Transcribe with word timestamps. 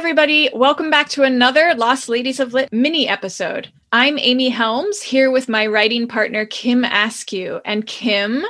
everybody. 0.00 0.48
Welcome 0.54 0.88
back 0.88 1.10
to 1.10 1.24
another 1.24 1.74
Lost 1.74 2.08
Ladies 2.08 2.40
of 2.40 2.54
Lit 2.54 2.72
mini 2.72 3.06
episode. 3.06 3.70
I'm 3.92 4.18
Amy 4.18 4.48
Helms 4.48 5.02
here 5.02 5.30
with 5.30 5.46
my 5.46 5.66
writing 5.66 6.08
partner, 6.08 6.46
Kim 6.46 6.86
Askew. 6.86 7.60
And 7.66 7.86
Kim, 7.86 8.42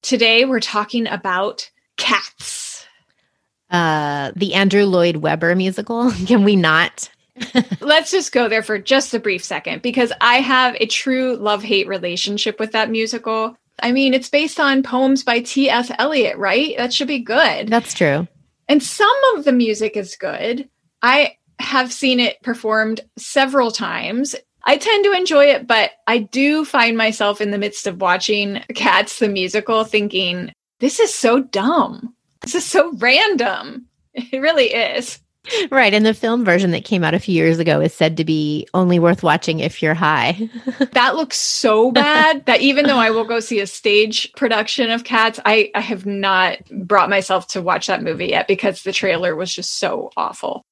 today 0.00 0.46
we're 0.46 0.60
talking 0.60 1.06
about 1.06 1.70
cats. 1.98 2.86
Uh, 3.68 4.32
the 4.34 4.54
Andrew 4.54 4.86
Lloyd 4.86 5.16
Webber 5.16 5.54
musical. 5.54 6.10
Can 6.26 6.42
we 6.42 6.56
not? 6.56 7.10
Let's 7.82 8.10
just 8.10 8.32
go 8.32 8.48
there 8.48 8.62
for 8.62 8.78
just 8.78 9.12
a 9.12 9.20
brief 9.20 9.44
second 9.44 9.82
because 9.82 10.10
I 10.22 10.36
have 10.36 10.74
a 10.80 10.86
true 10.86 11.36
love 11.36 11.62
hate 11.62 11.86
relationship 11.86 12.58
with 12.58 12.72
that 12.72 12.90
musical. 12.90 13.54
I 13.82 13.92
mean, 13.92 14.14
it's 14.14 14.30
based 14.30 14.58
on 14.58 14.82
poems 14.82 15.22
by 15.22 15.40
T.S. 15.40 15.90
Eliot, 15.98 16.38
right? 16.38 16.74
That 16.78 16.94
should 16.94 17.08
be 17.08 17.18
good. 17.18 17.68
That's 17.68 17.92
true. 17.92 18.26
And 18.68 18.82
some 18.82 19.14
of 19.36 19.44
the 19.44 19.52
music 19.52 19.98
is 19.98 20.16
good. 20.16 20.70
I 21.04 21.36
have 21.58 21.92
seen 21.92 22.18
it 22.18 22.42
performed 22.42 23.02
several 23.18 23.70
times. 23.70 24.34
I 24.64 24.78
tend 24.78 25.04
to 25.04 25.12
enjoy 25.12 25.44
it, 25.44 25.66
but 25.66 25.90
I 26.06 26.16
do 26.18 26.64
find 26.64 26.96
myself 26.96 27.42
in 27.42 27.50
the 27.50 27.58
midst 27.58 27.86
of 27.86 28.00
watching 28.00 28.64
Cats 28.74 29.18
the 29.18 29.28
musical 29.28 29.84
thinking, 29.84 30.50
this 30.80 30.98
is 31.00 31.14
so 31.14 31.40
dumb. 31.40 32.14
This 32.40 32.54
is 32.54 32.64
so 32.64 32.92
random. 32.94 33.86
It 34.16 34.38
really 34.38 34.66
is. 34.66 35.18
Right. 35.72 35.92
And 35.92 36.06
the 36.06 36.14
film 36.14 36.44
version 36.44 36.70
that 36.70 36.84
came 36.84 37.02
out 37.02 37.14
a 37.14 37.18
few 37.18 37.34
years 37.34 37.58
ago 37.58 37.80
is 37.80 37.92
said 37.92 38.16
to 38.16 38.24
be 38.24 38.68
only 38.74 39.00
worth 39.00 39.24
watching 39.24 39.58
if 39.58 39.82
you're 39.82 39.92
high. 39.92 40.48
that 40.92 41.16
looks 41.16 41.36
so 41.36 41.90
bad 41.90 42.46
that 42.46 42.60
even 42.60 42.86
though 42.86 42.98
I 42.98 43.10
will 43.10 43.24
go 43.24 43.40
see 43.40 43.58
a 43.58 43.66
stage 43.66 44.32
production 44.34 44.92
of 44.92 45.02
Cats, 45.02 45.40
I, 45.44 45.72
I 45.74 45.80
have 45.80 46.06
not 46.06 46.58
brought 46.70 47.10
myself 47.10 47.48
to 47.48 47.60
watch 47.60 47.88
that 47.88 48.04
movie 48.04 48.28
yet 48.28 48.46
because 48.46 48.84
the 48.84 48.92
trailer 48.92 49.34
was 49.34 49.52
just 49.52 49.80
so 49.80 50.12
awful. 50.16 50.64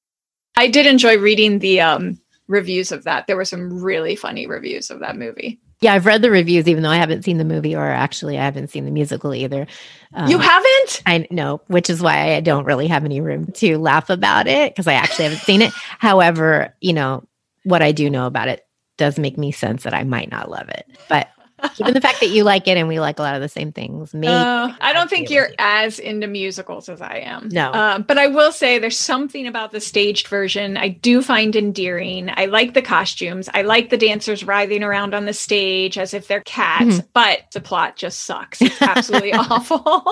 I 0.55 0.67
did 0.67 0.85
enjoy 0.85 1.17
reading 1.17 1.59
the 1.59 1.81
um, 1.81 2.19
reviews 2.47 2.91
of 2.91 3.03
that. 3.03 3.27
There 3.27 3.35
were 3.35 3.45
some 3.45 3.81
really 3.81 4.15
funny 4.15 4.47
reviews 4.47 4.89
of 4.89 4.99
that 4.99 5.17
movie. 5.17 5.59
Yeah, 5.81 5.93
I've 5.93 6.05
read 6.05 6.21
the 6.21 6.31
reviews, 6.31 6.67
even 6.69 6.81
though 6.81 6.89
I 6.89 6.95
haven't 6.95 7.23
seen 7.23 7.37
the 7.37 7.43
movie, 7.43 7.75
or 7.75 7.85
actually, 7.85 8.37
I 8.37 8.45
haven't 8.45 8.69
seen 8.69 8.85
the 8.85 8.91
musical 8.91 9.33
either. 9.33 9.67
Um, 10.13 10.29
you 10.29 10.37
haven't? 10.37 11.01
I 11.05 11.27
know, 11.29 11.59
which 11.67 11.89
is 11.89 12.01
why 12.01 12.35
I 12.35 12.39
don't 12.39 12.63
really 12.63 12.87
have 12.87 13.03
any 13.03 13.19
room 13.19 13.51
to 13.53 13.77
laugh 13.77 14.09
about 14.09 14.47
it 14.47 14.73
because 14.73 14.87
I 14.87 14.93
actually 14.93 15.25
haven't 15.25 15.41
seen 15.41 15.61
it. 15.61 15.73
However, 15.99 16.73
you 16.79 16.93
know, 16.93 17.27
what 17.63 17.81
I 17.81 17.91
do 17.91 18.09
know 18.09 18.27
about 18.27 18.47
it 18.47 18.65
does 18.97 19.19
make 19.19 19.37
me 19.37 19.51
sense 19.51 19.83
that 19.83 19.93
I 19.93 20.03
might 20.03 20.31
not 20.31 20.49
love 20.49 20.69
it. 20.69 20.85
But 21.09 21.27
Given 21.75 21.93
the 21.93 22.01
fact 22.01 22.19
that 22.19 22.29
you 22.29 22.43
like 22.43 22.67
it 22.67 22.77
and 22.77 22.87
we 22.87 22.99
like 22.99 23.19
a 23.19 23.21
lot 23.21 23.35
of 23.35 23.41
the 23.41 23.49
same 23.49 23.71
things, 23.71 24.13
Me, 24.13 24.27
Uh, 24.27 24.73
I 24.81 24.93
don't 24.93 25.09
think 25.09 25.29
you're 25.29 25.49
as 25.59 25.99
into 25.99 26.27
musicals 26.27 26.89
as 26.89 27.01
I 27.01 27.17
am. 27.17 27.49
No. 27.49 27.71
Uh, 27.71 27.99
but 27.99 28.17
I 28.17 28.27
will 28.27 28.51
say 28.51 28.79
there's 28.79 28.99
something 28.99 29.47
about 29.47 29.71
the 29.71 29.79
staged 29.79 30.27
version 30.27 30.77
I 30.77 30.89
do 30.89 31.21
find 31.21 31.55
endearing. 31.55 32.29
I 32.35 32.45
like 32.45 32.73
the 32.73 32.81
costumes. 32.81 33.49
I 33.53 33.61
like 33.63 33.89
the 33.89 33.97
dancers 33.97 34.43
writhing 34.43 34.83
around 34.83 35.13
on 35.13 35.25
the 35.25 35.33
stage 35.33 35.97
as 35.97 36.13
if 36.13 36.27
they're 36.27 36.41
cats, 36.41 36.85
mm-hmm. 36.85 37.07
but 37.13 37.39
the 37.53 37.61
plot 37.61 37.95
just 37.95 38.21
sucks. 38.21 38.61
It's 38.61 38.81
absolutely 38.81 39.33
awful. 39.33 39.83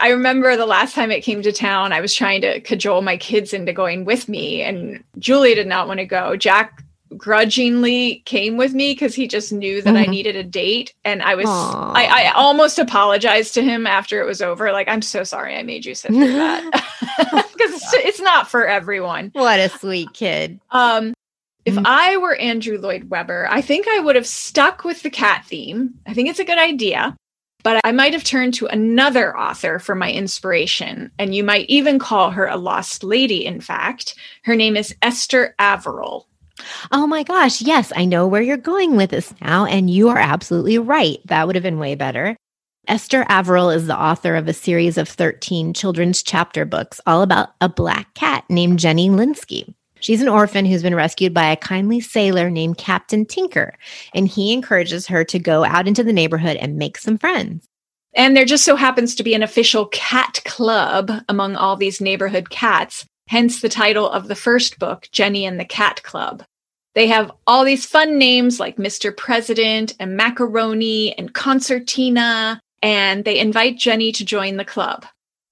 I 0.00 0.10
remember 0.10 0.56
the 0.56 0.66
last 0.66 0.94
time 0.94 1.10
it 1.10 1.22
came 1.22 1.42
to 1.42 1.52
town, 1.52 1.92
I 1.92 2.00
was 2.00 2.14
trying 2.14 2.40
to 2.42 2.60
cajole 2.60 3.02
my 3.02 3.16
kids 3.16 3.52
into 3.52 3.72
going 3.72 4.04
with 4.04 4.28
me, 4.28 4.62
and 4.62 5.02
Julie 5.18 5.54
did 5.54 5.66
not 5.66 5.88
want 5.88 5.98
to 6.00 6.06
go. 6.06 6.36
Jack 6.36 6.82
grudgingly 7.16 8.22
came 8.24 8.56
with 8.56 8.74
me 8.74 8.92
because 8.92 9.14
he 9.14 9.28
just 9.28 9.52
knew 9.52 9.82
that 9.82 9.94
mm-hmm. 9.94 10.08
I 10.08 10.10
needed 10.10 10.36
a 10.36 10.42
date. 10.42 10.94
And 11.04 11.22
I 11.22 11.34
was, 11.34 11.46
I, 11.46 12.06
I, 12.10 12.32
almost 12.34 12.78
apologized 12.78 13.54
to 13.54 13.62
him 13.62 13.86
after 13.86 14.20
it 14.20 14.26
was 14.26 14.42
over. 14.42 14.72
Like, 14.72 14.88
I'm 14.88 15.02
so 15.02 15.22
sorry 15.22 15.56
I 15.56 15.62
made 15.62 15.84
you 15.84 15.94
sit 15.94 16.10
through 16.10 16.32
that 16.32 16.64
because 17.18 17.74
it's, 17.74 17.94
it's 17.94 18.20
not 18.20 18.50
for 18.50 18.66
everyone. 18.66 19.30
What 19.34 19.60
a 19.60 19.68
sweet 19.68 20.12
kid. 20.14 20.60
Um, 20.70 21.14
if 21.64 21.74
mm-hmm. 21.74 21.84
I 21.86 22.16
were 22.16 22.36
Andrew 22.36 22.78
Lloyd 22.78 23.10
Webber, 23.10 23.46
I 23.50 23.60
think 23.60 23.86
I 23.88 24.00
would 24.00 24.16
have 24.16 24.26
stuck 24.26 24.84
with 24.84 25.02
the 25.02 25.10
cat 25.10 25.44
theme. 25.46 25.94
I 26.06 26.14
think 26.14 26.28
it's 26.28 26.38
a 26.38 26.44
good 26.44 26.58
idea. 26.58 27.16
But 27.62 27.80
I 27.82 27.90
might 27.90 28.12
have 28.12 28.22
turned 28.22 28.54
to 28.54 28.66
another 28.66 29.36
author 29.36 29.80
for 29.80 29.96
my 29.96 30.12
inspiration. 30.12 31.10
And 31.18 31.34
you 31.34 31.42
might 31.42 31.68
even 31.68 31.98
call 31.98 32.30
her 32.30 32.46
a 32.46 32.56
lost 32.56 33.02
lady, 33.02 33.44
in 33.44 33.60
fact. 33.60 34.14
Her 34.44 34.54
name 34.54 34.76
is 34.76 34.94
Esther 35.02 35.56
Averill. 35.58 36.28
Oh 36.92 37.06
my 37.06 37.22
gosh. 37.22 37.62
Yes, 37.62 37.92
I 37.94 38.04
know 38.04 38.26
where 38.26 38.42
you're 38.42 38.56
going 38.56 38.96
with 38.96 39.10
this 39.10 39.34
now. 39.40 39.66
And 39.66 39.90
you 39.90 40.08
are 40.08 40.18
absolutely 40.18 40.78
right. 40.78 41.18
That 41.26 41.46
would 41.46 41.56
have 41.56 41.62
been 41.62 41.78
way 41.78 41.94
better. 41.94 42.36
Esther 42.88 43.26
Averill 43.28 43.70
is 43.70 43.88
the 43.88 44.00
author 44.00 44.36
of 44.36 44.46
a 44.46 44.52
series 44.52 44.96
of 44.96 45.08
13 45.08 45.74
children's 45.74 46.22
chapter 46.22 46.64
books 46.64 47.00
all 47.04 47.22
about 47.22 47.48
a 47.60 47.68
black 47.68 48.14
cat 48.14 48.44
named 48.48 48.78
Jenny 48.78 49.08
Linsky. 49.08 49.74
She's 49.98 50.22
an 50.22 50.28
orphan 50.28 50.64
who's 50.66 50.82
been 50.82 50.94
rescued 50.94 51.34
by 51.34 51.46
a 51.46 51.56
kindly 51.56 52.00
sailor 52.00 52.48
named 52.48 52.78
Captain 52.78 53.26
Tinker, 53.26 53.74
and 54.14 54.28
he 54.28 54.52
encourages 54.52 55.06
her 55.08 55.24
to 55.24 55.38
go 55.38 55.64
out 55.64 55.88
into 55.88 56.04
the 56.04 56.12
neighborhood 56.12 56.56
and 56.58 56.76
make 56.76 56.98
some 56.98 57.18
friends. 57.18 57.66
And 58.14 58.36
there 58.36 58.44
just 58.44 58.64
so 58.64 58.76
happens 58.76 59.14
to 59.14 59.24
be 59.24 59.34
an 59.34 59.42
official 59.42 59.86
cat 59.86 60.42
club 60.44 61.10
among 61.28 61.56
all 61.56 61.76
these 61.76 62.00
neighborhood 62.00 62.50
cats, 62.50 63.04
hence 63.28 63.60
the 63.60 63.68
title 63.68 64.08
of 64.08 64.28
the 64.28 64.34
first 64.34 64.78
book, 64.78 65.08
Jenny 65.12 65.44
and 65.44 65.58
the 65.58 65.64
Cat 65.64 66.02
Club. 66.02 66.44
They 66.96 67.08
have 67.08 67.30
all 67.46 67.62
these 67.62 67.84
fun 67.84 68.16
names 68.16 68.58
like 68.58 68.78
Mr. 68.78 69.14
President 69.14 69.94
and 70.00 70.16
Macaroni 70.16 71.16
and 71.18 71.34
Concertina, 71.34 72.58
and 72.82 73.22
they 73.22 73.38
invite 73.38 73.76
Jenny 73.76 74.12
to 74.12 74.24
join 74.24 74.56
the 74.56 74.64
club. 74.64 75.04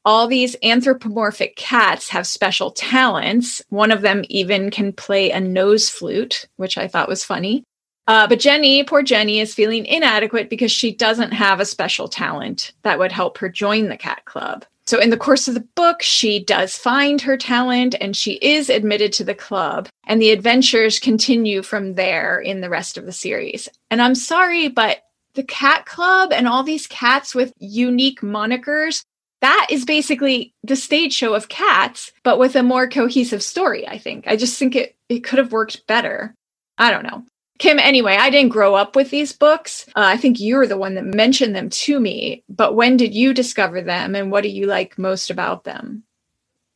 All 0.06 0.26
these 0.26 0.56
anthropomorphic 0.62 1.54
cats 1.56 2.08
have 2.08 2.26
special 2.26 2.70
talents. 2.70 3.60
One 3.68 3.90
of 3.90 4.00
them 4.00 4.24
even 4.30 4.70
can 4.70 4.94
play 4.94 5.32
a 5.32 5.40
nose 5.40 5.90
flute, 5.90 6.48
which 6.56 6.78
I 6.78 6.88
thought 6.88 7.10
was 7.10 7.24
funny. 7.24 7.62
Uh, 8.06 8.26
but 8.26 8.40
Jenny, 8.40 8.82
poor 8.82 9.02
Jenny, 9.02 9.38
is 9.38 9.54
feeling 9.54 9.84
inadequate 9.84 10.48
because 10.48 10.72
she 10.72 10.94
doesn't 10.94 11.32
have 11.32 11.60
a 11.60 11.66
special 11.66 12.08
talent 12.08 12.72
that 12.84 12.98
would 12.98 13.12
help 13.12 13.36
her 13.38 13.50
join 13.50 13.88
the 13.88 13.98
cat 13.98 14.24
club. 14.24 14.64
So, 14.86 14.98
in 15.00 15.10
the 15.10 15.16
course 15.16 15.48
of 15.48 15.54
the 15.54 15.66
book, 15.74 16.02
she 16.02 16.44
does 16.44 16.76
find 16.76 17.20
her 17.22 17.36
talent 17.36 17.94
and 18.00 18.14
she 18.14 18.34
is 18.34 18.68
admitted 18.68 19.12
to 19.14 19.24
the 19.24 19.34
club. 19.34 19.88
And 20.06 20.20
the 20.20 20.30
adventures 20.30 20.98
continue 20.98 21.62
from 21.62 21.94
there 21.94 22.38
in 22.38 22.60
the 22.60 22.68
rest 22.68 22.98
of 22.98 23.06
the 23.06 23.12
series. 23.12 23.68
And 23.90 24.02
I'm 24.02 24.14
sorry, 24.14 24.68
but 24.68 24.98
the 25.34 25.42
cat 25.42 25.86
club 25.86 26.32
and 26.32 26.46
all 26.46 26.62
these 26.62 26.86
cats 26.86 27.34
with 27.34 27.52
unique 27.58 28.20
monikers, 28.20 29.02
that 29.40 29.66
is 29.70 29.84
basically 29.84 30.54
the 30.62 30.76
stage 30.76 31.12
show 31.12 31.34
of 31.34 31.48
cats, 31.48 32.12
but 32.22 32.38
with 32.38 32.54
a 32.54 32.62
more 32.62 32.88
cohesive 32.88 33.42
story, 33.42 33.86
I 33.88 33.98
think. 33.98 34.26
I 34.26 34.36
just 34.36 34.58
think 34.58 34.76
it, 34.76 34.96
it 35.08 35.20
could 35.20 35.38
have 35.38 35.52
worked 35.52 35.86
better. 35.86 36.34
I 36.78 36.90
don't 36.90 37.04
know. 37.04 37.24
Kim, 37.58 37.78
anyway, 37.78 38.16
I 38.16 38.30
didn't 38.30 38.50
grow 38.52 38.74
up 38.74 38.96
with 38.96 39.10
these 39.10 39.32
books. 39.32 39.86
Uh, 39.88 40.02
I 40.06 40.16
think 40.16 40.40
you 40.40 40.56
were 40.56 40.66
the 40.66 40.76
one 40.76 40.94
that 40.94 41.04
mentioned 41.04 41.54
them 41.54 41.70
to 41.70 42.00
me. 42.00 42.42
But 42.48 42.74
when 42.74 42.96
did 42.96 43.14
you 43.14 43.32
discover 43.32 43.80
them 43.80 44.14
and 44.14 44.30
what 44.30 44.42
do 44.42 44.48
you 44.48 44.66
like 44.66 44.98
most 44.98 45.30
about 45.30 45.64
them? 45.64 46.02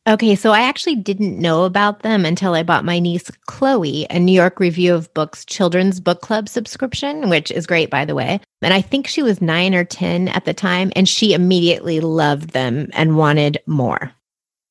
Okay, 0.07 0.35
so 0.35 0.51
I 0.51 0.61
actually 0.61 0.95
didn't 0.95 1.37
know 1.37 1.65
about 1.65 2.01
them 2.01 2.25
until 2.25 2.55
I 2.55 2.63
bought 2.63 2.85
my 2.85 2.97
niece 2.97 3.29
Chloe 3.45 4.07
a 4.09 4.17
New 4.17 4.31
York 4.31 4.59
Review 4.59 4.95
of 4.95 5.13
Books 5.13 5.45
Children's 5.45 5.99
Book 5.99 6.21
Club 6.21 6.49
subscription, 6.49 7.29
which 7.29 7.51
is 7.51 7.67
great, 7.67 7.91
by 7.91 8.05
the 8.05 8.15
way. 8.15 8.39
And 8.61 8.73
I 8.73 8.81
think 8.81 9.05
she 9.05 9.21
was 9.21 9.41
nine 9.41 9.75
or 9.75 9.83
10 9.83 10.29
at 10.29 10.45
the 10.45 10.53
time, 10.53 10.91
and 10.95 11.07
she 11.07 11.33
immediately 11.33 11.99
loved 11.99 12.51
them 12.51 12.89
and 12.93 13.17
wanted 13.17 13.59
more. 13.67 14.11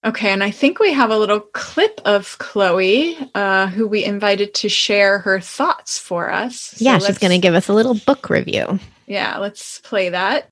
Okay, 0.09 0.31
and 0.31 0.43
I 0.43 0.51
think 0.51 0.79
we 0.79 0.95
have 0.95 1.11
a 1.11 1.19
little 1.19 1.41
clip 1.41 2.01
of 2.07 2.39
Chloe, 2.39 3.19
uh, 3.35 3.67
who 3.67 3.87
we 3.87 4.03
invited 4.03 4.55
to 4.55 4.71
share 4.71 5.19
her 5.19 5.39
thoughts 5.39 5.99
for 5.99 6.33
us. 6.33 6.59
So 6.59 6.83
yeah, 6.83 6.99
she's 6.99 7.19
going 7.19 7.33
to 7.33 7.39
give 7.39 7.53
us 7.53 7.69
a 7.69 7.75
little 7.75 7.93
book 7.93 8.31
review. 8.31 8.81
Yeah, 9.07 9.37
let's 9.37 9.81
play 9.81 10.09
that. 10.09 10.49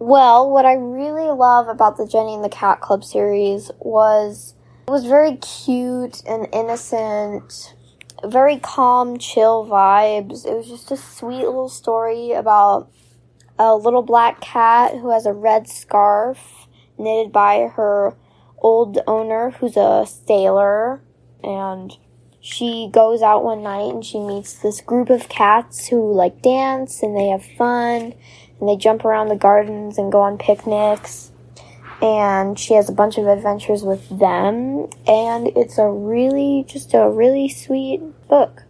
Well, 0.00 0.50
what 0.50 0.66
I 0.66 0.72
really 0.72 1.30
love 1.30 1.68
about 1.68 1.96
the 1.96 2.08
Jenny 2.08 2.34
and 2.34 2.42
the 2.42 2.48
Cat 2.48 2.80
Club 2.80 3.04
series 3.04 3.70
was 3.78 4.56
it 4.88 4.90
was 4.90 5.06
very 5.06 5.36
cute 5.36 6.24
and 6.26 6.48
innocent, 6.52 7.72
very 8.24 8.58
calm, 8.58 9.16
chill 9.16 9.64
vibes. 9.64 10.44
It 10.44 10.56
was 10.56 10.66
just 10.66 10.90
a 10.90 10.96
sweet 10.96 11.44
little 11.44 11.68
story 11.68 12.32
about 12.32 12.90
a 13.60 13.76
little 13.76 14.02
black 14.02 14.40
cat 14.40 14.90
who 14.94 15.10
has 15.12 15.24
a 15.24 15.32
red 15.32 15.68
scarf 15.68 16.66
knitted 16.98 17.30
by 17.30 17.70
her 17.76 18.16
old 18.58 18.98
owner 19.06 19.50
who's 19.50 19.76
a 19.76 20.06
sailor 20.06 21.00
and 21.42 21.92
she 22.40 22.88
goes 22.92 23.22
out 23.22 23.44
one 23.44 23.62
night 23.62 23.92
and 23.92 24.04
she 24.04 24.18
meets 24.18 24.54
this 24.54 24.80
group 24.80 25.10
of 25.10 25.28
cats 25.28 25.88
who 25.88 26.12
like 26.12 26.42
dance 26.42 27.02
and 27.02 27.16
they 27.16 27.28
have 27.28 27.44
fun 27.44 28.14
and 28.60 28.68
they 28.68 28.76
jump 28.76 29.04
around 29.04 29.28
the 29.28 29.36
gardens 29.36 29.98
and 29.98 30.12
go 30.12 30.20
on 30.20 30.38
picnics 30.38 31.32
and 32.02 32.58
she 32.58 32.74
has 32.74 32.88
a 32.88 32.92
bunch 32.92 33.18
of 33.18 33.26
adventures 33.26 33.82
with 33.82 34.06
them 34.18 34.88
and 35.06 35.48
it's 35.56 35.78
a 35.78 35.88
really 35.88 36.64
just 36.68 36.94
a 36.94 37.08
really 37.08 37.48
sweet 37.48 38.00
book 38.28 38.62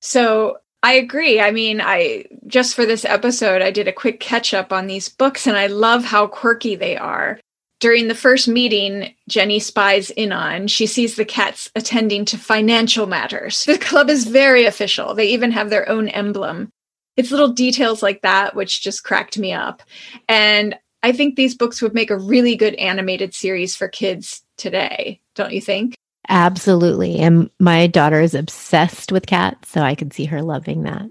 so 0.00 0.58
I 0.82 0.92
agree. 0.92 1.40
I 1.40 1.50
mean, 1.50 1.80
I 1.80 2.24
just 2.46 2.74
for 2.74 2.86
this 2.86 3.04
episode, 3.04 3.62
I 3.62 3.70
did 3.70 3.88
a 3.88 3.92
quick 3.92 4.20
catch 4.20 4.54
up 4.54 4.72
on 4.72 4.86
these 4.86 5.08
books 5.08 5.46
and 5.46 5.56
I 5.56 5.66
love 5.66 6.04
how 6.04 6.26
quirky 6.26 6.76
they 6.76 6.96
are. 6.96 7.40
During 7.80 8.08
the 8.08 8.14
first 8.14 8.48
meeting 8.48 9.14
Jenny 9.28 9.58
spies 9.60 10.10
in 10.10 10.32
on, 10.32 10.66
she 10.66 10.86
sees 10.86 11.16
the 11.16 11.24
cats 11.24 11.70
attending 11.74 12.24
to 12.26 12.38
financial 12.38 13.06
matters. 13.06 13.64
The 13.64 13.78
club 13.78 14.10
is 14.10 14.24
very 14.26 14.64
official. 14.66 15.14
They 15.14 15.28
even 15.28 15.52
have 15.52 15.70
their 15.70 15.88
own 15.88 16.08
emblem. 16.08 16.70
It's 17.16 17.30
little 17.30 17.48
details 17.48 18.02
like 18.02 18.22
that 18.22 18.54
which 18.54 18.82
just 18.82 19.04
cracked 19.04 19.38
me 19.38 19.52
up. 19.52 19.82
And 20.28 20.76
I 21.02 21.12
think 21.12 21.36
these 21.36 21.54
books 21.54 21.80
would 21.80 21.94
make 21.94 22.10
a 22.10 22.18
really 22.18 22.56
good 22.56 22.74
animated 22.74 23.34
series 23.34 23.76
for 23.76 23.88
kids 23.88 24.42
today, 24.56 25.20
don't 25.34 25.52
you 25.52 25.60
think? 25.60 25.94
Absolutely. 26.28 27.18
And 27.18 27.50
my 27.58 27.86
daughter 27.86 28.20
is 28.20 28.34
obsessed 28.34 29.12
with 29.12 29.26
cats, 29.26 29.70
so 29.70 29.80
I 29.80 29.94
could 29.94 30.12
see 30.12 30.26
her 30.26 30.42
loving 30.42 30.82
that. 30.82 31.06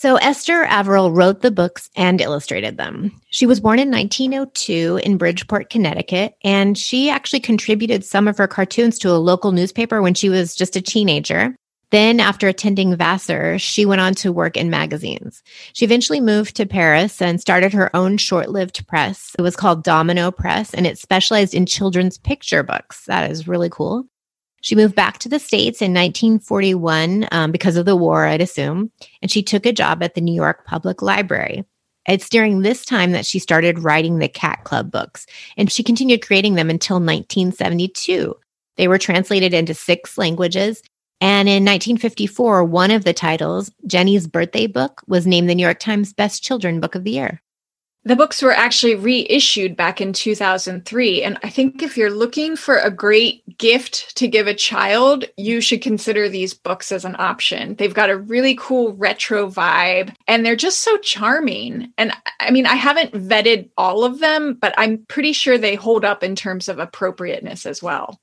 So 0.00 0.14
Esther 0.14 0.62
Averill 0.66 1.10
wrote 1.10 1.40
the 1.40 1.50
books 1.50 1.90
and 1.96 2.20
illustrated 2.20 2.76
them. 2.76 3.20
She 3.30 3.46
was 3.46 3.58
born 3.58 3.80
in 3.80 3.90
1902 3.90 5.00
in 5.02 5.16
Bridgeport, 5.16 5.70
Connecticut, 5.70 6.36
and 6.44 6.78
she 6.78 7.10
actually 7.10 7.40
contributed 7.40 8.04
some 8.04 8.28
of 8.28 8.38
her 8.38 8.46
cartoons 8.46 8.96
to 9.00 9.10
a 9.10 9.18
local 9.18 9.50
newspaper 9.50 10.00
when 10.00 10.14
she 10.14 10.28
was 10.28 10.54
just 10.54 10.76
a 10.76 10.80
teenager. 10.80 11.52
Then, 11.90 12.20
after 12.20 12.46
attending 12.46 12.94
Vassar, 12.94 13.58
she 13.58 13.84
went 13.84 14.00
on 14.00 14.14
to 14.14 14.30
work 14.30 14.56
in 14.56 14.70
magazines. 14.70 15.42
She 15.72 15.84
eventually 15.84 16.20
moved 16.20 16.54
to 16.58 16.64
Paris 16.64 17.20
and 17.20 17.40
started 17.40 17.72
her 17.72 17.90
own 17.96 18.18
short 18.18 18.50
lived 18.50 18.86
press. 18.86 19.34
It 19.36 19.42
was 19.42 19.56
called 19.56 19.82
Domino 19.82 20.30
Press, 20.30 20.74
and 20.74 20.86
it 20.86 20.96
specialized 20.96 21.54
in 21.54 21.66
children's 21.66 22.18
picture 22.18 22.62
books. 22.62 23.04
That 23.06 23.28
is 23.32 23.48
really 23.48 23.68
cool. 23.68 24.06
She 24.60 24.74
moved 24.74 24.94
back 24.94 25.18
to 25.18 25.28
the 25.28 25.38
States 25.38 25.80
in 25.80 25.92
1941 25.92 27.28
um, 27.30 27.52
because 27.52 27.76
of 27.76 27.86
the 27.86 27.96
war, 27.96 28.26
I'd 28.26 28.40
assume, 28.40 28.90
and 29.22 29.30
she 29.30 29.42
took 29.42 29.66
a 29.66 29.72
job 29.72 30.02
at 30.02 30.14
the 30.14 30.20
New 30.20 30.34
York 30.34 30.64
Public 30.66 31.00
Library. 31.00 31.64
It's 32.08 32.28
during 32.28 32.62
this 32.62 32.84
time 32.84 33.12
that 33.12 33.26
she 33.26 33.38
started 33.38 33.80
writing 33.80 34.18
the 34.18 34.28
Cat 34.28 34.64
Club 34.64 34.90
books, 34.90 35.26
and 35.56 35.70
she 35.70 35.82
continued 35.82 36.26
creating 36.26 36.54
them 36.54 36.70
until 36.70 36.96
1972. 36.96 38.34
They 38.76 38.88
were 38.88 38.98
translated 38.98 39.52
into 39.52 39.74
six 39.74 40.16
languages. 40.16 40.82
And 41.20 41.48
in 41.48 41.64
1954, 41.64 42.64
one 42.64 42.92
of 42.92 43.04
the 43.04 43.12
titles, 43.12 43.72
Jenny's 43.86 44.28
Birthday 44.28 44.68
Book, 44.68 45.02
was 45.08 45.26
named 45.26 45.50
the 45.50 45.54
New 45.54 45.64
York 45.64 45.80
Times 45.80 46.12
Best 46.12 46.44
Children 46.44 46.80
Book 46.80 46.94
of 46.94 47.02
the 47.02 47.10
Year. 47.10 47.42
The 48.08 48.16
books 48.16 48.40
were 48.40 48.54
actually 48.54 48.94
reissued 48.94 49.76
back 49.76 50.00
in 50.00 50.14
2003. 50.14 51.22
And 51.22 51.38
I 51.42 51.50
think 51.50 51.82
if 51.82 51.98
you're 51.98 52.10
looking 52.10 52.56
for 52.56 52.78
a 52.78 52.90
great 52.90 53.58
gift 53.58 54.16
to 54.16 54.26
give 54.26 54.46
a 54.46 54.54
child, 54.54 55.26
you 55.36 55.60
should 55.60 55.82
consider 55.82 56.26
these 56.26 56.54
books 56.54 56.90
as 56.90 57.04
an 57.04 57.16
option. 57.18 57.74
They've 57.74 57.92
got 57.92 58.08
a 58.08 58.16
really 58.16 58.56
cool 58.58 58.94
retro 58.94 59.50
vibe 59.50 60.14
and 60.26 60.46
they're 60.46 60.56
just 60.56 60.78
so 60.78 60.96
charming. 60.96 61.92
And 61.98 62.14
I 62.40 62.50
mean, 62.50 62.64
I 62.64 62.76
haven't 62.76 63.12
vetted 63.12 63.68
all 63.76 64.04
of 64.04 64.20
them, 64.20 64.54
but 64.54 64.72
I'm 64.78 65.04
pretty 65.08 65.34
sure 65.34 65.58
they 65.58 65.74
hold 65.74 66.02
up 66.02 66.24
in 66.24 66.34
terms 66.34 66.70
of 66.70 66.78
appropriateness 66.78 67.66
as 67.66 67.82
well. 67.82 68.18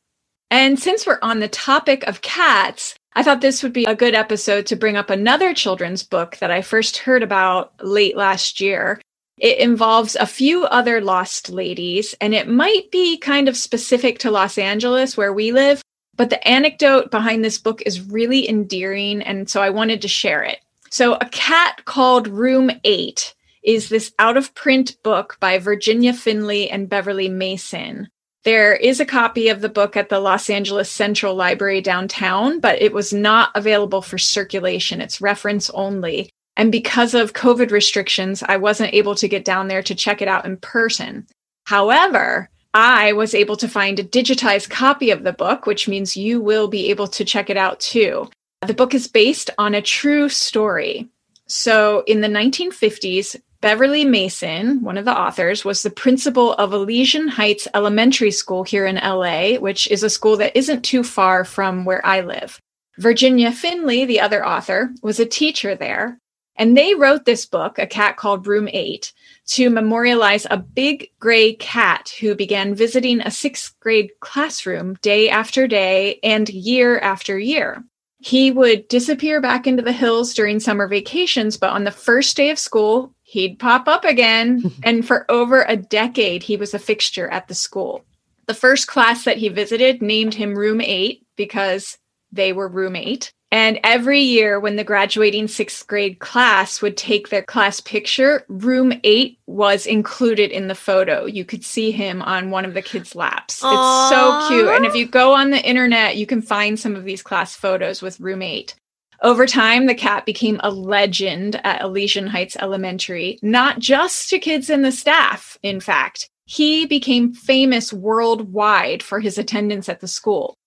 And 0.49 0.79
since 0.79 1.05
we're 1.05 1.19
on 1.21 1.41
the 1.41 1.47
topic 1.47 2.07
of 2.07 2.23
cats, 2.23 2.95
I 3.13 3.21
thought 3.21 3.41
this 3.41 3.61
would 3.61 3.73
be 3.73 3.85
a 3.85 3.93
good 3.93 4.15
episode 4.15 4.65
to 4.65 4.75
bring 4.75 4.97
up 4.97 5.11
another 5.11 5.53
children's 5.53 6.01
book 6.01 6.38
that 6.38 6.49
I 6.49 6.63
first 6.63 6.97
heard 6.97 7.21
about 7.21 7.73
late 7.85 8.17
last 8.17 8.59
year. 8.59 8.99
It 9.37 9.57
involves 9.57 10.15
a 10.15 10.25
few 10.25 10.63
other 10.65 11.01
lost 11.01 11.49
ladies, 11.49 12.15
and 12.21 12.33
it 12.33 12.47
might 12.47 12.89
be 12.91 13.17
kind 13.17 13.49
of 13.49 13.57
specific 13.57 14.19
to 14.19 14.31
Los 14.31 14.57
Angeles 14.57 15.17
where 15.17 15.33
we 15.33 15.51
live, 15.51 15.81
but 16.15 16.29
the 16.29 16.47
anecdote 16.47 17.11
behind 17.11 17.43
this 17.43 17.57
book 17.57 17.81
is 17.85 18.01
really 18.01 18.47
endearing, 18.47 19.21
and 19.21 19.49
so 19.49 19.61
I 19.61 19.69
wanted 19.69 20.01
to 20.01 20.07
share 20.07 20.41
it. 20.43 20.59
So, 20.89 21.15
A 21.15 21.25
Cat 21.25 21.83
Called 21.83 22.27
Room 22.27 22.71
8 22.85 23.35
is 23.63 23.89
this 23.89 24.13
out 24.19 24.37
of 24.37 24.53
print 24.55 24.95
book 25.03 25.38
by 25.41 25.57
Virginia 25.57 26.13
Finley 26.13 26.69
and 26.69 26.88
Beverly 26.88 27.27
Mason. 27.27 28.07
There 28.45 28.75
is 28.75 28.99
a 28.99 29.05
copy 29.05 29.49
of 29.49 29.59
the 29.59 29.69
book 29.69 29.97
at 29.97 30.07
the 30.07 30.19
Los 30.19 30.49
Angeles 30.49 30.89
Central 30.89 31.35
Library 31.35 31.81
downtown, 31.81 32.59
but 32.59 32.81
it 32.81 32.93
was 32.93 33.11
not 33.11 33.49
available 33.55 34.03
for 34.03 34.19
circulation. 34.19 35.01
It's 35.01 35.19
reference 35.19 35.69
only. 35.71 36.29
And 36.57 36.71
because 36.71 37.13
of 37.13 37.33
COVID 37.33 37.71
restrictions, 37.71 38.43
I 38.43 38.57
wasn't 38.57 38.93
able 38.93 39.15
to 39.15 39.27
get 39.27 39.45
down 39.45 39.67
there 39.67 39.83
to 39.83 39.95
check 39.95 40.21
it 40.21 40.27
out 40.27 40.45
in 40.45 40.57
person. 40.57 41.27
However, 41.65 42.49
I 42.73 43.13
was 43.13 43.33
able 43.33 43.57
to 43.57 43.67
find 43.67 43.99
a 43.99 44.03
digitized 44.03 44.69
copy 44.69 45.09
of 45.11 45.23
the 45.23 45.33
book, 45.33 45.65
which 45.65 45.87
means 45.87 46.17
you 46.17 46.41
will 46.41 46.67
be 46.67 46.89
able 46.89 47.07
to 47.07 47.25
check 47.25 47.49
it 47.49 47.57
out 47.57 47.79
too. 47.79 48.29
The 48.65 48.73
book 48.73 48.93
is 48.93 49.07
based 49.07 49.49
on 49.57 49.75
a 49.75 49.81
true 49.81 50.29
story. 50.29 51.09
So 51.47 52.03
in 52.07 52.21
the 52.21 52.27
1950s, 52.27 53.39
Beverly 53.61 54.05
Mason, 54.05 54.83
one 54.83 54.97
of 54.97 55.05
the 55.05 55.17
authors, 55.17 55.65
was 55.65 55.83
the 55.83 55.89
principal 55.89 56.53
of 56.53 56.73
Elysian 56.73 57.27
Heights 57.27 57.67
Elementary 57.73 58.31
School 58.31 58.63
here 58.63 58.85
in 58.85 58.97
LA, 58.97 59.55
which 59.55 59.87
is 59.89 60.03
a 60.03 60.09
school 60.09 60.37
that 60.37 60.55
isn't 60.55 60.83
too 60.83 61.03
far 61.03 61.43
from 61.45 61.85
where 61.85 62.05
I 62.05 62.21
live. 62.21 62.59
Virginia 62.97 63.51
Finley, 63.51 64.05
the 64.05 64.19
other 64.19 64.45
author, 64.45 64.91
was 65.01 65.19
a 65.19 65.25
teacher 65.25 65.75
there, 65.75 66.19
and 66.57 66.77
they 66.77 66.95
wrote 66.95 67.25
this 67.25 67.45
book, 67.45 67.77
A 67.77 67.87
Cat 67.87 68.17
Called 68.17 68.47
Room 68.47 68.69
8, 68.71 69.11
to 69.47 69.69
memorialize 69.69 70.47
a 70.49 70.57
big 70.57 71.09
gray 71.19 71.53
cat 71.55 72.13
who 72.19 72.35
began 72.35 72.75
visiting 72.75 73.21
a 73.21 73.31
sixth 73.31 73.75
grade 73.79 74.11
classroom 74.21 74.95
day 75.01 75.29
after 75.29 75.67
day 75.67 76.19
and 76.23 76.49
year 76.49 76.99
after 76.99 77.37
year. 77.37 77.83
He 78.19 78.49
would 78.51 78.87
disappear 78.87 79.41
back 79.41 79.67
into 79.67 79.83
the 79.83 79.91
hills 79.91 80.33
during 80.33 80.59
summer 80.59 80.87
vacations, 80.87 81.57
but 81.57 81.71
on 81.71 81.83
the 81.83 81.91
first 81.91 82.35
day 82.35 82.49
of 82.49 82.57
school, 82.57 83.13
he'd 83.21 83.59
pop 83.59 83.87
up 83.87 84.05
again. 84.05 84.71
and 84.83 85.05
for 85.05 85.29
over 85.29 85.63
a 85.67 85.75
decade, 85.75 86.41
he 86.41 86.57
was 86.57 86.73
a 86.73 86.79
fixture 86.79 87.27
at 87.29 87.47
the 87.47 87.53
school. 87.53 88.03
The 88.47 88.53
first 88.53 88.87
class 88.87 89.25
that 89.25 89.37
he 89.37 89.49
visited 89.49 90.01
named 90.01 90.33
him 90.33 90.57
Room 90.57 90.79
8 90.81 91.25
because 91.35 91.97
they 92.31 92.53
were 92.53 92.67
roommate. 92.67 93.33
And 93.55 93.79
every 93.85 94.19
year, 94.19 94.59
when 94.59 94.75
the 94.75 94.83
graduating 94.83 95.47
sixth 95.47 95.87
grade 95.87 96.19
class 96.19 96.81
would 96.81 96.97
take 96.97 97.29
their 97.29 97.41
class 97.41 97.79
picture, 97.79 98.43
room 98.49 98.91
eight 99.05 99.39
was 99.47 99.85
included 99.85 100.51
in 100.51 100.67
the 100.67 100.75
photo. 100.75 101.25
You 101.25 101.45
could 101.45 101.63
see 101.63 101.91
him 101.91 102.21
on 102.21 102.51
one 102.51 102.65
of 102.65 102.73
the 102.73 102.81
kids' 102.81 103.15
laps. 103.15 103.61
Aww. 103.61 103.71
It's 103.71 104.13
so 104.13 104.49
cute. 104.49 104.67
And 104.67 104.85
if 104.85 104.93
you 104.93 105.07
go 105.07 105.33
on 105.33 105.51
the 105.51 105.63
internet, 105.63 106.17
you 106.17 106.25
can 106.25 106.41
find 106.41 106.77
some 106.77 106.97
of 106.97 107.05
these 107.05 107.23
class 107.23 107.55
photos 107.55 108.01
with 108.01 108.19
room 108.19 108.41
eight. 108.41 108.75
Over 109.21 109.47
time, 109.47 109.85
the 109.85 109.95
cat 109.95 110.25
became 110.25 110.59
a 110.61 110.69
legend 110.69 111.61
at 111.63 111.81
Elysian 111.81 112.27
Heights 112.27 112.57
Elementary, 112.59 113.39
not 113.41 113.79
just 113.79 114.29
to 114.31 114.37
kids 114.37 114.69
and 114.69 114.83
the 114.83 114.91
staff, 114.91 115.57
in 115.63 115.79
fact. 115.79 116.29
He 116.43 116.85
became 116.85 117.33
famous 117.33 117.93
worldwide 117.93 119.01
for 119.01 119.21
his 119.21 119.37
attendance 119.37 119.87
at 119.87 120.01
the 120.01 120.09
school. 120.09 120.57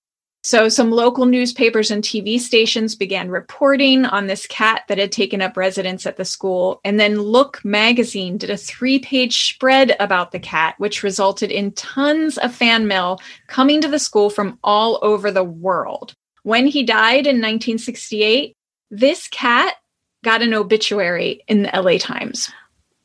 So, 0.45 0.69
some 0.69 0.91
local 0.91 1.27
newspapers 1.27 1.91
and 1.91 2.03
TV 2.03 2.39
stations 2.39 2.95
began 2.95 3.29
reporting 3.29 4.05
on 4.05 4.29
this 4.29 4.47
cat 4.47 4.83
that 4.89 4.99
had 4.99 5.11
taken 5.11 5.43
up 5.43 5.57
residence 5.57 6.07
at 6.07 6.17
the 6.17 6.25
school. 6.25 6.81
And 6.85 6.99
then 6.99 7.21
Look 7.21 7.65
magazine 7.65 8.39
did 8.39 8.51
a 8.51 8.57
three 8.57 9.01
page 9.01 9.49
spread 9.49 9.97
about 9.99 10.31
the 10.31 10.39
cat, 10.39 10.77
which 10.79 11.03
resulted 11.03 11.51
in 11.51 11.73
tons 11.73 12.39
of 12.39 12.55
fan 12.55 12.87
mail 12.87 13.19
coming 13.49 13.81
to 13.81 13.89
the 13.89 13.99
school 13.99 14.31
from 14.31 14.59
all 14.63 15.01
over 15.03 15.31
the 15.31 15.45
world. 15.45 16.15
When 16.45 16.67
he 16.67 16.85
died 16.85 17.27
in 17.27 17.37
1968, 17.37 18.55
this 18.91 19.29
cat 19.29 19.75
got 20.25 20.41
an 20.41 20.55
obituary 20.55 21.43
in 21.49 21.63
the 21.63 21.71
LA 21.81 21.99
Times. 21.99 22.51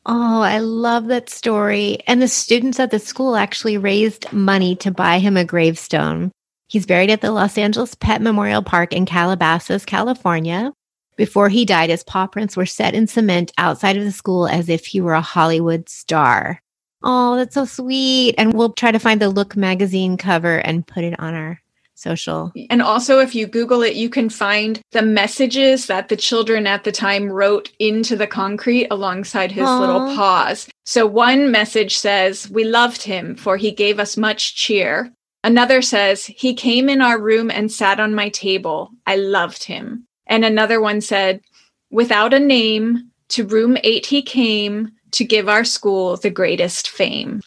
Oh, 0.06 0.42
I 0.42 0.58
love 0.58 1.06
that 1.06 1.30
story. 1.30 1.98
And 2.06 2.20
the 2.22 2.28
students 2.28 2.78
at 2.78 2.90
the 2.90 2.98
school 2.98 3.36
actually 3.36 3.78
raised 3.78 4.32
money 4.32 4.76
to 4.76 4.90
buy 4.90 5.18
him 5.18 5.36
a 5.36 5.44
gravestone. 5.44 6.30
He's 6.66 6.86
buried 6.86 7.10
at 7.10 7.20
the 7.20 7.30
Los 7.30 7.58
Angeles 7.58 7.94
Pet 7.94 8.22
Memorial 8.22 8.62
Park 8.62 8.92
in 8.92 9.06
Calabasas, 9.06 9.84
California. 9.84 10.72
Before 11.16 11.48
he 11.48 11.64
died, 11.64 11.90
his 11.90 12.02
paw 12.02 12.26
prints 12.26 12.56
were 12.56 12.66
set 12.66 12.94
in 12.94 13.06
cement 13.06 13.52
outside 13.58 13.96
of 13.96 14.04
the 14.04 14.12
school 14.12 14.48
as 14.48 14.68
if 14.68 14.86
he 14.86 15.00
were 15.00 15.14
a 15.14 15.20
Hollywood 15.20 15.88
star. 15.88 16.60
Oh, 17.02 17.36
that's 17.36 17.54
so 17.54 17.66
sweet. 17.66 18.34
And 18.38 18.54
we'll 18.54 18.72
try 18.72 18.90
to 18.90 18.98
find 18.98 19.20
the 19.20 19.28
Look 19.28 19.56
magazine 19.56 20.16
cover 20.16 20.58
and 20.58 20.86
put 20.86 21.04
it 21.04 21.18
on 21.20 21.34
our 21.34 21.60
social. 21.94 22.52
And 22.70 22.82
also, 22.82 23.20
if 23.20 23.34
you 23.34 23.46
Google 23.46 23.82
it, 23.82 23.94
you 23.94 24.08
can 24.08 24.28
find 24.28 24.80
the 24.92 25.02
messages 25.02 25.86
that 25.86 26.08
the 26.08 26.16
children 26.16 26.66
at 26.66 26.84
the 26.84 26.92
time 26.92 27.30
wrote 27.30 27.70
into 27.78 28.16
the 28.16 28.26
concrete 28.26 28.88
alongside 28.90 29.52
his 29.52 29.64
Aww. 29.66 29.80
little 29.80 30.16
paws. 30.16 30.68
So 30.84 31.06
one 31.06 31.50
message 31.50 31.96
says, 31.96 32.50
We 32.50 32.64
loved 32.64 33.02
him, 33.02 33.36
for 33.36 33.56
he 33.56 33.70
gave 33.70 34.00
us 34.00 34.16
much 34.16 34.56
cheer. 34.56 35.12
Another 35.44 35.82
says, 35.82 36.24
He 36.24 36.54
came 36.54 36.88
in 36.88 37.02
our 37.02 37.20
room 37.20 37.50
and 37.50 37.70
sat 37.70 38.00
on 38.00 38.14
my 38.14 38.30
table. 38.30 38.90
I 39.06 39.16
loved 39.16 39.62
him. 39.62 40.06
And 40.26 40.42
another 40.42 40.80
one 40.80 41.02
said, 41.02 41.42
Without 41.90 42.32
a 42.32 42.40
name, 42.40 43.10
to 43.28 43.44
room 43.46 43.76
eight 43.84 44.06
he 44.06 44.22
came 44.22 44.90
to 45.12 45.22
give 45.24 45.48
our 45.48 45.64
school 45.64 46.16
the 46.16 46.30
greatest 46.30 46.88
fame. 46.88 47.42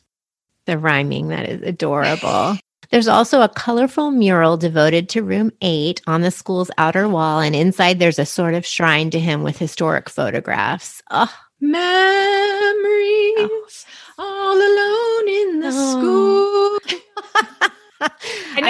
The 0.66 0.78
rhyming, 0.78 1.30
that 1.30 1.50
is 1.50 1.62
adorable. 1.64 2.58
There's 2.92 3.08
also 3.08 3.42
a 3.42 3.50
colorful 3.50 4.12
mural 4.12 4.58
devoted 4.58 5.10
to 5.10 5.24
room 5.24 5.52
eight 5.62 6.00
on 6.08 6.22
the 6.22 6.30
school's 6.32 6.70
outer 6.78 7.10
wall, 7.10 7.40
and 7.42 7.54
inside 7.56 8.00
there's 8.00 8.18
a 8.20 8.26
sort 8.26 8.54
of 8.54 8.66
shrine 8.66 9.10
to 9.10 9.20
him 9.20 9.44
with 9.44 9.58
historic 9.58 10.08
photographs. 10.10 11.02
Oh, 11.12 11.34
memories. 11.60 11.76
All 14.18 14.56
alone 14.56 15.28
in 15.28 15.60
the 15.60 15.72
Oh. 15.74 16.80
school. 16.88 17.00
I 18.02 18.62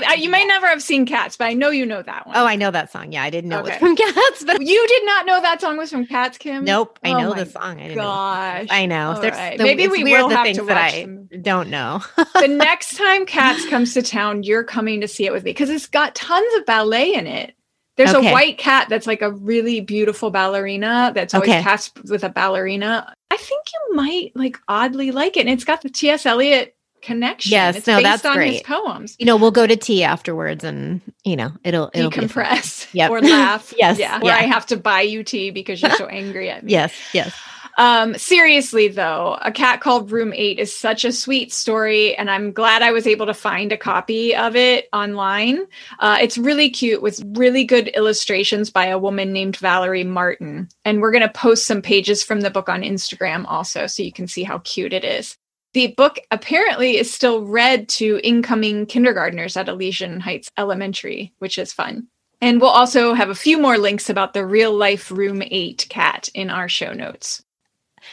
know 0.00 0.06
you 0.06 0.08
that. 0.08 0.18
You 0.20 0.30
may 0.30 0.44
never 0.46 0.66
have 0.66 0.82
seen 0.82 1.06
Cats, 1.06 1.36
but 1.36 1.46
I 1.46 1.52
know 1.54 1.70
you 1.70 1.86
know 1.86 2.02
that 2.02 2.26
one. 2.26 2.36
Oh, 2.36 2.44
I 2.46 2.56
know 2.56 2.70
that 2.70 2.90
song. 2.92 3.12
Yeah, 3.12 3.22
I 3.22 3.30
didn't 3.30 3.50
know 3.50 3.58
it 3.60 3.64
was 3.64 3.76
from 3.76 3.96
Cats, 3.96 4.44
but 4.44 4.60
you 4.62 4.86
did 4.88 5.06
not 5.06 5.26
know 5.26 5.40
that 5.40 5.60
song 5.60 5.76
was 5.76 5.90
from 5.90 6.06
Cats, 6.06 6.38
Kim? 6.38 6.64
nope, 6.64 6.98
I 7.04 7.10
Oh 7.12 7.18
know 7.18 7.34
the 7.34 7.46
song. 7.46 7.78
I 7.78 7.82
didn't 7.88 7.96
Gosh. 7.96 8.68
know. 8.68 8.74
I 8.74 8.86
know. 8.86 9.20
Right. 9.22 9.58
the- 9.58 9.64
Maybe 9.64 9.88
we 9.88 10.04
will 10.04 10.28
the 10.28 10.36
have 10.36 10.44
things 10.44 10.58
to 10.58 10.64
that 10.64 10.84
watch 10.92 10.94
I 10.94 11.00
them. 11.02 11.28
don't 11.42 11.70
know. 11.70 12.02
the 12.40 12.48
next 12.48 12.96
time 12.96 13.26
Cats 13.26 13.66
comes 13.68 13.94
to 13.94 14.02
town, 14.02 14.42
you're 14.42 14.64
coming 14.64 15.00
to 15.02 15.08
see 15.08 15.26
it 15.26 15.32
with 15.32 15.44
me 15.44 15.50
because 15.50 15.70
it's 15.70 15.86
got 15.86 16.14
tons 16.14 16.54
of 16.58 16.66
ballet 16.66 17.14
in 17.14 17.26
it. 17.26 17.54
There's 17.98 18.14
Okay. 18.14 18.30
a 18.30 18.32
white 18.32 18.56
cat 18.56 18.88
that's 18.88 19.06
like 19.06 19.20
a 19.20 19.30
really 19.32 19.80
beautiful 19.82 20.30
ballerina 20.30 21.12
that's 21.14 21.34
always 21.34 21.50
Okay. 21.50 21.62
cast 21.62 22.02
with 22.04 22.24
a 22.24 22.30
ballerina. 22.30 23.12
I 23.30 23.36
think 23.36 23.66
you 23.72 23.94
might 23.96 24.32
like 24.34 24.58
oddly 24.66 25.10
like 25.10 25.36
it. 25.36 25.40
And 25.40 25.50
it's 25.50 25.64
got 25.64 25.82
the 25.82 25.90
T.S. 25.90 26.24
Eliot 26.24 26.74
connection. 27.02 27.52
Yes, 27.52 27.76
it's 27.76 27.86
no, 27.86 27.96
based 27.96 28.04
that's 28.04 28.24
on 28.24 28.40
his 28.40 28.62
great. 28.62 28.64
poems. 28.64 29.16
you 29.18 29.26
know, 29.26 29.36
we'll 29.36 29.50
go 29.50 29.66
to 29.66 29.76
tea 29.76 30.04
afterwards, 30.04 30.64
and 30.64 31.00
you 31.24 31.36
know, 31.36 31.50
it'll 31.64 31.90
it'll. 31.94 32.10
Decompress 32.10 32.88
Yep. 32.92 33.10
or 33.10 33.20
laugh. 33.20 33.74
Yes, 33.78 33.98
Yeah. 33.98 34.18
Or 34.20 34.26
yeah. 34.26 34.36
I 34.36 34.42
have 34.42 34.66
to 34.66 34.76
buy 34.76 35.02
you 35.02 35.24
tea 35.24 35.50
because 35.50 35.82
you're 35.82 35.90
so 35.92 36.06
angry 36.20 36.50
at 36.50 36.64
me. 36.64 36.72
Yes, 36.72 36.94
yes. 37.12 37.34
Um, 37.78 38.16
seriously 38.18 38.88
though, 38.88 39.38
A 39.40 39.50
Cat 39.50 39.80
Called 39.80 40.12
Room 40.12 40.32
8 40.34 40.58
is 40.58 40.76
such 40.76 41.04
a 41.04 41.12
sweet 41.12 41.52
story, 41.52 42.14
and 42.16 42.30
I'm 42.30 42.52
glad 42.52 42.82
I 42.82 42.92
was 42.92 43.06
able 43.06 43.26
to 43.26 43.34
find 43.34 43.72
a 43.72 43.78
copy 43.78 44.36
of 44.36 44.54
it 44.56 44.88
online. 44.92 45.66
Uh, 45.98 46.18
it's 46.20 46.36
really 46.36 46.68
cute 46.68 47.00
with 47.00 47.22
really 47.34 47.64
good 47.64 47.88
illustrations 47.88 48.70
by 48.70 48.86
a 48.86 48.98
woman 48.98 49.32
named 49.32 49.56
Valerie 49.56 50.04
Martin. 50.04 50.68
And 50.84 51.00
we're 51.00 51.12
going 51.12 51.22
to 51.26 51.32
post 51.32 51.66
some 51.66 51.80
pages 51.80 52.22
from 52.22 52.42
the 52.42 52.50
book 52.50 52.68
on 52.68 52.82
Instagram 52.82 53.46
also, 53.48 53.86
so 53.86 54.02
you 54.02 54.12
can 54.12 54.28
see 54.28 54.42
how 54.42 54.58
cute 54.58 54.92
it 54.92 55.04
is. 55.04 55.38
The 55.74 55.88
book 55.88 56.18
apparently 56.30 56.98
is 56.98 57.12
still 57.12 57.44
read 57.44 57.88
to 57.90 58.20
incoming 58.22 58.86
kindergartners 58.86 59.56
at 59.56 59.68
Elysian 59.68 60.20
Heights 60.20 60.50
Elementary, 60.58 61.32
which 61.38 61.56
is 61.56 61.72
fun. 61.72 62.08
And 62.42 62.60
we'll 62.60 62.70
also 62.70 63.14
have 63.14 63.30
a 63.30 63.34
few 63.34 63.58
more 63.58 63.78
links 63.78 64.10
about 64.10 64.34
the 64.34 64.44
real 64.44 64.74
life 64.74 65.10
Room 65.10 65.42
8 65.42 65.86
cat 65.88 66.28
in 66.34 66.50
our 66.50 66.68
show 66.68 66.92
notes. 66.92 67.42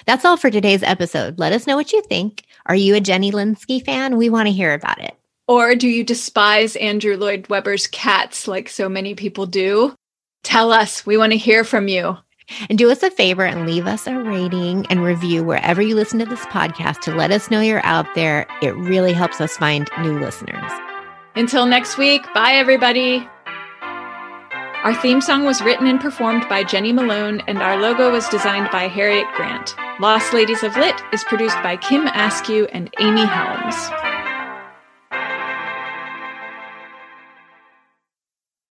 That's 0.05 0.23
all 0.23 0.37
for 0.37 0.51
today's 0.51 0.83
episode. 0.83 1.39
Let 1.39 1.51
us 1.51 1.67
know 1.67 1.75
what 1.75 1.91
you 1.91 2.01
think. 2.03 2.45
Are 2.67 2.75
you 2.75 2.95
a 2.95 3.01
Jenny 3.01 3.31
Linsky 3.31 3.83
fan? 3.83 4.17
We 4.17 4.29
want 4.29 4.47
to 4.47 4.53
hear 4.53 4.73
about 4.73 5.01
it. 5.01 5.15
Or 5.47 5.73
do 5.73 5.87
you 5.87 6.03
despise 6.03 6.75
Andrew 6.75 7.17
Lloyd 7.17 7.49
Webber's 7.49 7.87
cats 7.87 8.47
like 8.47 8.69
so 8.69 8.87
many 8.87 9.15
people 9.15 9.47
do? 9.47 9.95
Tell 10.43 10.71
us. 10.71 11.05
We 11.05 11.17
want 11.17 11.31
to 11.31 11.37
hear 11.37 11.63
from 11.63 11.87
you. 11.87 12.17
And 12.69 12.77
do 12.77 12.91
us 12.91 13.03
a 13.03 13.11
favor 13.11 13.45
and 13.45 13.65
leave 13.65 13.87
us 13.87 14.07
a 14.07 14.17
rating 14.17 14.85
and 14.87 15.03
review 15.03 15.43
wherever 15.43 15.81
you 15.81 15.95
listen 15.95 16.19
to 16.19 16.25
this 16.25 16.45
podcast 16.47 17.01
to 17.01 17.15
let 17.15 17.31
us 17.31 17.51
know 17.51 17.61
you're 17.61 17.85
out 17.85 18.07
there. 18.15 18.47
It 18.61 18.75
really 18.75 19.13
helps 19.13 19.41
us 19.41 19.57
find 19.57 19.89
new 20.01 20.19
listeners. 20.19 20.71
Until 21.35 21.65
next 21.65 21.97
week, 21.97 22.21
bye 22.33 22.53
everybody. 22.53 23.27
Our 24.83 24.95
theme 24.95 25.19
song 25.19 25.43
was 25.43 25.61
written 25.61 25.87
and 25.87 25.99
performed 25.99 26.47
by 26.47 26.63
Jenny 26.63 26.93
Malone, 26.93 27.41
and 27.47 27.57
our 27.61 27.75
logo 27.75 28.11
was 28.11 28.29
designed 28.29 28.69
by 28.71 28.87
Harriet 28.87 29.27
Grant. 29.35 29.75
Lost 29.99 30.33
Ladies 30.33 30.63
of 30.63 30.77
Lit 30.77 30.95
is 31.11 31.23
produced 31.25 31.57
by 31.61 31.75
Kim 31.75 32.07
Askew 32.07 32.65
and 32.71 32.89
Amy 32.99 33.25
Helms. 33.25 34.08